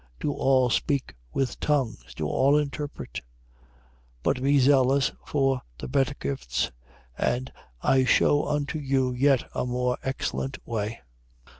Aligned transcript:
Do 0.19 0.31
all 0.33 0.71
speak 0.71 1.13
with 1.31 1.59
tongues? 1.59 2.15
Do 2.15 2.25
all 2.25 2.57
interpret? 2.57 3.13
12:31. 3.13 3.21
But 4.23 4.41
be 4.41 4.57
zealous 4.57 5.11
for 5.27 5.61
the 5.77 5.87
better 5.87 6.15
gifts. 6.19 6.71
And 7.19 7.53
I 7.83 8.05
shew 8.05 8.43
unto 8.43 8.79
you 8.79 9.13
yet 9.13 9.47
a 9.53 9.63
more 9.63 9.99
excellent 10.01 10.57
way. 10.65 11.01